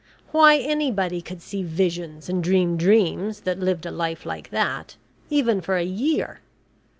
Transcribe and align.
Why, 0.31 0.57
anybody 0.57 1.21
could 1.21 1.43
see 1.43 1.61
visions 1.61 2.27
and 2.27 2.43
dream 2.43 2.75
dreams, 2.75 3.41
that 3.41 3.59
lived 3.59 3.85
a 3.85 3.91
life 3.91 4.25
like 4.25 4.49
that 4.49 4.95
even 5.29 5.61
for 5.61 5.77
a 5.77 5.83
year! 5.85 6.39